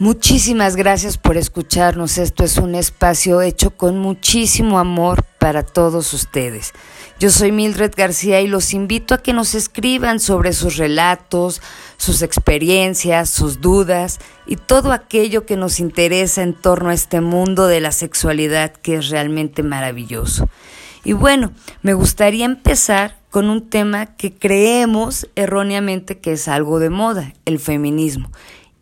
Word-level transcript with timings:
Muchísimas 0.00 0.76
gracias 0.76 1.18
por 1.18 1.36
escucharnos. 1.36 2.16
Esto 2.16 2.42
es 2.42 2.56
un 2.56 2.74
espacio 2.74 3.42
hecho 3.42 3.72
con 3.76 3.98
muchísimo 3.98 4.78
amor 4.78 5.26
para 5.38 5.62
todos 5.62 6.14
ustedes. 6.14 6.72
Yo 7.18 7.28
soy 7.28 7.52
Mildred 7.52 7.92
García 7.94 8.40
y 8.40 8.46
los 8.46 8.72
invito 8.72 9.12
a 9.12 9.18
que 9.18 9.34
nos 9.34 9.54
escriban 9.54 10.18
sobre 10.18 10.54
sus 10.54 10.78
relatos, 10.78 11.60
sus 11.98 12.22
experiencias, 12.22 13.28
sus 13.28 13.60
dudas 13.60 14.20
y 14.46 14.56
todo 14.56 14.92
aquello 14.92 15.44
que 15.44 15.58
nos 15.58 15.80
interesa 15.80 16.42
en 16.42 16.54
torno 16.54 16.88
a 16.88 16.94
este 16.94 17.20
mundo 17.20 17.66
de 17.66 17.82
la 17.82 17.92
sexualidad 17.92 18.72
que 18.72 18.94
es 18.94 19.10
realmente 19.10 19.62
maravilloso. 19.62 20.48
Y 21.04 21.12
bueno, 21.12 21.52
me 21.82 21.92
gustaría 21.92 22.46
empezar 22.46 23.18
con 23.28 23.50
un 23.50 23.68
tema 23.68 24.16
que 24.16 24.32
creemos 24.32 25.28
erróneamente 25.34 26.18
que 26.20 26.32
es 26.32 26.48
algo 26.48 26.78
de 26.78 26.88
moda, 26.88 27.34
el 27.44 27.58
feminismo. 27.58 28.30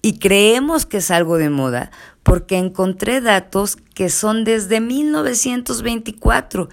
Y 0.00 0.18
creemos 0.18 0.86
que 0.86 0.98
es 0.98 1.10
algo 1.10 1.38
de 1.38 1.50
moda 1.50 1.90
porque 2.22 2.56
encontré 2.56 3.20
datos 3.20 3.76
que 3.94 4.10
son 4.10 4.44
desde 4.44 4.80
1924. 4.80 6.68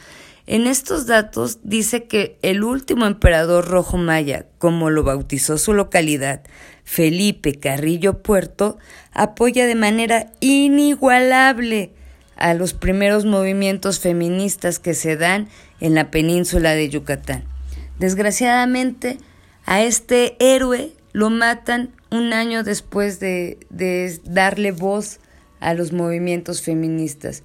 En 0.47 0.67
estos 0.67 1.07
datos 1.07 1.59
dice 1.63 2.03
que 2.03 2.37
el 2.43 2.63
último 2.63 3.07
emperador 3.07 3.67
rojo 3.67 3.97
maya, 3.97 4.45
como 4.59 4.89
lo 4.91 5.03
bautizó 5.03 5.57
su 5.57 5.73
localidad, 5.73 6.43
Felipe 6.83 7.55
Carrillo 7.55 8.21
Puerto, 8.21 8.77
apoya 9.11 9.65
de 9.65 9.75
manera 9.75 10.31
inigualable 10.39 11.93
a 12.35 12.53
los 12.53 12.73
primeros 12.73 13.25
movimientos 13.25 13.99
feministas 13.99 14.77
que 14.77 14.93
se 14.93 15.17
dan 15.17 15.47
en 15.79 15.95
la 15.95 16.11
península 16.11 16.75
de 16.75 16.89
Yucatán. 16.89 17.45
Desgraciadamente, 17.97 19.17
a 19.65 19.81
este 19.81 20.35
héroe 20.39 20.91
lo 21.11 21.29
matan 21.29 21.94
un 22.15 22.33
año 22.33 22.63
después 22.63 23.19
de, 23.19 23.57
darle 24.23 24.71
voz 24.71 25.19
a 25.59 25.73
los 25.73 25.91
movimientos 25.91 26.61
feministas. 26.61 27.43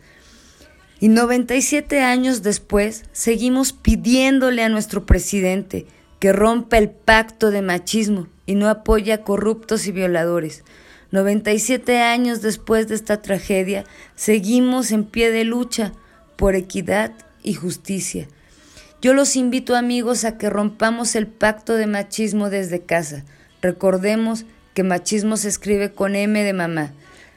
Y 1.00 1.08
97 1.08 2.00
años 2.00 2.42
después 2.42 3.04
seguimos 3.12 3.72
pidiéndole 3.72 4.62
a 4.62 4.68
nuestro 4.68 5.06
presidente 5.06 5.86
que 6.18 6.32
rompa 6.32 6.76
el 6.76 6.90
pacto 6.90 7.50
de 7.50 7.62
machismo 7.62 8.28
y 8.44 8.54
no 8.54 8.68
apoya 8.68 9.14
a 9.14 9.22
corruptos 9.22 9.86
y 9.86 9.92
violadores. 9.92 10.64
97 11.10 12.00
años 12.00 12.42
después 12.42 12.86
de 12.88 12.94
esta 12.94 13.22
tragedia 13.22 13.84
seguimos 14.14 14.92
en 14.92 15.04
pie 15.04 15.30
de 15.30 15.44
lucha 15.44 15.92
por 16.36 16.54
equidad 16.54 17.12
y 17.42 17.54
justicia. 17.54 18.28
Yo 19.02 19.14
los 19.14 19.34
invito 19.36 19.76
amigos 19.76 20.24
a 20.24 20.36
que 20.36 20.50
rompamos 20.50 21.16
el 21.16 21.26
pacto 21.26 21.74
de 21.74 21.86
machismo 21.86 22.50
desde 22.50 22.82
casa. 22.82 23.24
Recordemos 23.62 24.44
machismo 24.82 25.36
se 25.36 25.48
escribe 25.48 25.92
con 25.92 26.14
M 26.14 26.42
de 26.42 26.52
mamá. 26.52 26.92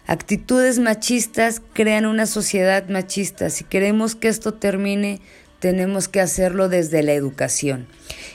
Actitudes 0.05 0.79
machistas 0.79 1.61
crean 1.73 2.05
una 2.05 2.25
sociedad 2.25 2.87
machista. 2.89 3.49
Si 3.49 3.63
queremos 3.63 4.15
que 4.15 4.27
esto 4.27 4.53
termine, 4.53 5.21
tenemos 5.59 6.09
que 6.09 6.19
hacerlo 6.19 6.67
desde 6.67 7.03
la 7.03 7.13
educación. 7.13 7.87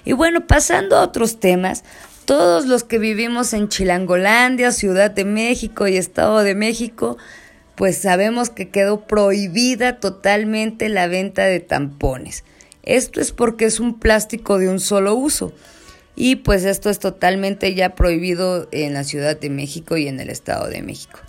Y 0.04 0.14
bueno, 0.14 0.46
pasando 0.46 0.96
a 0.96 1.02
otros 1.02 1.40
temas, 1.40 1.84
todos 2.24 2.66
los 2.66 2.84
que 2.84 2.98
vivimos 2.98 3.52
en 3.52 3.68
Chilangolandia, 3.68 4.72
Ciudad 4.72 5.10
de 5.10 5.24
México 5.24 5.86
y 5.88 5.96
Estado 5.96 6.38
de 6.42 6.54
México, 6.54 7.18
pues 7.74 7.98
sabemos 7.98 8.50
que 8.50 8.70
quedó 8.70 9.06
prohibida 9.06 10.00
totalmente 10.00 10.88
la 10.88 11.06
venta 11.06 11.44
de 11.44 11.60
tampones. 11.60 12.44
Esto 12.82 13.20
es 13.20 13.32
porque 13.32 13.66
es 13.66 13.78
un 13.78 13.98
plástico 13.98 14.58
de 14.58 14.68
un 14.68 14.80
solo 14.80 15.14
uso 15.14 15.52
y 16.20 16.34
pues 16.34 16.64
esto 16.64 16.90
es 16.90 16.98
totalmente 16.98 17.76
ya 17.76 17.94
prohibido 17.94 18.66
en 18.72 18.92
la 18.92 19.04
Ciudad 19.04 19.38
de 19.38 19.50
México 19.50 19.96
y 19.96 20.08
en 20.08 20.18
el 20.18 20.30
Estado 20.30 20.66
de 20.66 20.82
México. 20.82 21.20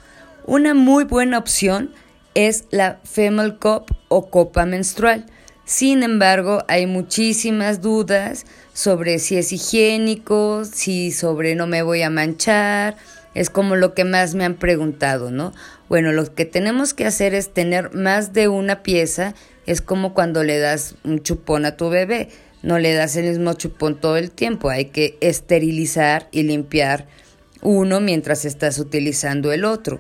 Una 0.48 0.74
muy 0.74 1.04
buena 1.04 1.38
opción 1.38 1.92
es 2.34 2.64
la 2.72 3.00
Female 3.04 3.58
Cup 3.60 3.96
o 4.08 4.32
copa 4.32 4.66
menstrual. 4.66 5.28
Sin 5.64 6.02
embargo, 6.02 6.64
hay 6.68 6.88
muchísimas 6.88 7.82
dudas 7.82 8.48
sobre 8.74 9.20
si 9.20 9.38
es 9.38 9.54
higiénico, 9.54 10.66
si 10.66 11.12
sobre 11.12 11.54
no 11.54 11.68
me 11.68 11.84
voy 11.84 12.02
a 12.02 12.10
manchar, 12.10 12.98
es 13.36 13.52
como 13.52 13.76
lo 13.76 13.94
que 13.94 14.06
más 14.06 14.34
me 14.34 14.44
han 14.44 14.56
preguntado, 14.56 15.30
¿no? 15.30 15.54
Bueno, 15.88 16.14
lo 16.14 16.34
que 16.34 16.46
tenemos 16.46 16.96
que 16.96 17.06
hacer 17.06 17.36
es 17.36 17.54
tener 17.54 17.94
más 17.94 18.34
de 18.34 18.48
una 18.48 18.82
pieza, 18.82 19.36
es 19.68 19.82
como 19.82 20.16
cuando 20.16 20.44
le 20.44 20.58
das 20.58 20.96
un 21.04 21.22
chupón 21.22 21.66
a 21.66 21.78
tu 21.78 21.90
bebé 21.90 22.30
no 22.62 22.80
le 22.80 22.94
das 22.94 23.16
el 23.16 23.30
mismo 23.30 23.54
chupón 23.54 24.00
todo 24.00 24.18
el 24.18 24.32
tiempo, 24.32 24.70
hay 24.70 24.86
que 24.86 25.18
esterilizar 25.22 26.28
y 26.32 26.44
limpiar 26.44 27.08
uno 27.62 28.00
mientras 28.00 28.46
estás 28.46 28.80
utilizando 28.80 29.52
el 29.52 29.66
otro. 29.66 30.00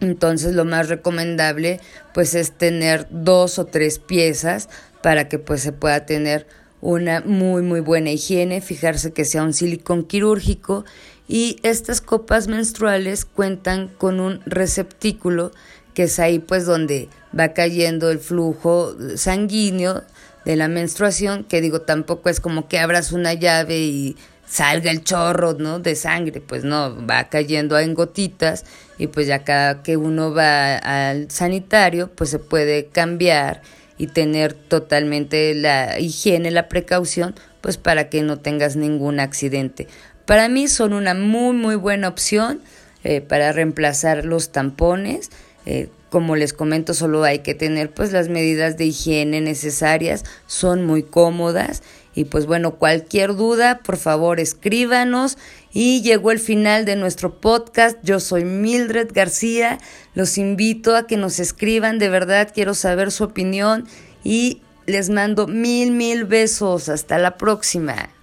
Entonces 0.00 0.54
lo 0.54 0.64
más 0.64 0.88
recomendable 0.88 1.80
pues 2.12 2.34
es 2.34 2.52
tener 2.52 3.06
dos 3.10 3.58
o 3.58 3.64
tres 3.66 3.98
piezas 3.98 4.68
para 5.02 5.28
que 5.28 5.38
pues 5.38 5.62
se 5.62 5.72
pueda 5.72 6.04
tener 6.04 6.46
una 6.82 7.22
muy 7.22 7.62
muy 7.62 7.80
buena 7.80 8.10
higiene, 8.10 8.60
fijarse 8.60 9.12
que 9.12 9.24
sea 9.24 9.42
un 9.42 9.54
silicón 9.54 10.04
quirúrgico 10.04 10.84
y 11.28 11.58
estas 11.62 12.00
copas 12.00 12.46
menstruales 12.46 13.24
cuentan 13.24 13.88
con 13.88 14.20
un 14.20 14.40
receptículo 14.44 15.50
que 15.94 16.04
es 16.04 16.18
ahí 16.18 16.38
pues 16.38 16.66
donde 16.66 17.08
va 17.38 17.54
cayendo 17.54 18.10
el 18.10 18.18
flujo 18.18 18.94
sanguíneo 19.16 20.02
de 20.46 20.56
la 20.56 20.68
menstruación, 20.68 21.44
que 21.44 21.60
digo, 21.60 21.82
tampoco 21.82 22.30
es 22.30 22.40
como 22.40 22.68
que 22.68 22.78
abras 22.78 23.10
una 23.12 23.34
llave 23.34 23.80
y 23.80 24.16
salga 24.46 24.92
el 24.92 25.02
chorro, 25.02 25.54
¿no? 25.54 25.80
De 25.80 25.96
sangre, 25.96 26.40
pues 26.40 26.62
no, 26.62 27.04
va 27.04 27.28
cayendo 27.28 27.76
en 27.78 27.94
gotitas 27.94 28.64
y 28.96 29.08
pues 29.08 29.26
ya 29.26 29.42
cada 29.42 29.82
que 29.82 29.96
uno 29.96 30.32
va 30.32 30.76
al 30.76 31.30
sanitario, 31.32 32.12
pues 32.14 32.30
se 32.30 32.38
puede 32.38 32.86
cambiar 32.86 33.60
y 33.98 34.06
tener 34.06 34.54
totalmente 34.54 35.52
la 35.54 35.98
higiene, 35.98 36.52
la 36.52 36.68
precaución, 36.68 37.34
pues 37.60 37.76
para 37.76 38.08
que 38.08 38.22
no 38.22 38.38
tengas 38.38 38.76
ningún 38.76 39.18
accidente. 39.18 39.88
Para 40.26 40.48
mí 40.48 40.68
son 40.68 40.92
una 40.92 41.14
muy, 41.14 41.56
muy 41.56 41.74
buena 41.74 42.06
opción 42.06 42.60
eh, 43.02 43.20
para 43.20 43.50
reemplazar 43.50 44.24
los 44.24 44.52
tampones. 44.52 45.30
Eh, 45.64 45.88
como 46.10 46.36
les 46.36 46.52
comento, 46.52 46.94
solo 46.94 47.24
hay 47.24 47.40
que 47.40 47.54
tener 47.54 47.92
pues 47.92 48.12
las 48.12 48.28
medidas 48.28 48.76
de 48.76 48.86
higiene 48.86 49.40
necesarias, 49.40 50.24
son 50.46 50.84
muy 50.84 51.02
cómodas 51.02 51.82
y 52.16 52.24
pues 52.24 52.46
bueno, 52.46 52.76
cualquier 52.76 53.36
duda, 53.36 53.80
por 53.84 53.98
favor, 53.98 54.40
escríbanos. 54.40 55.36
Y 55.70 56.00
llegó 56.00 56.32
el 56.32 56.38
final 56.38 56.86
de 56.86 56.96
nuestro 56.96 57.38
podcast. 57.38 57.98
Yo 58.02 58.20
soy 58.20 58.46
Mildred 58.46 59.10
García. 59.12 59.78
Los 60.14 60.38
invito 60.38 60.96
a 60.96 61.06
que 61.06 61.18
nos 61.18 61.38
escriban, 61.38 61.98
de 61.98 62.08
verdad 62.08 62.50
quiero 62.52 62.72
saber 62.72 63.12
su 63.12 63.24
opinión 63.24 63.86
y 64.24 64.62
les 64.86 65.10
mando 65.10 65.46
mil, 65.46 65.92
mil 65.92 66.24
besos. 66.24 66.88
Hasta 66.88 67.18
la 67.18 67.36
próxima. 67.36 68.15